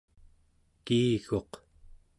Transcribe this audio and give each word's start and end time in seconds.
kiiguq 0.85 1.51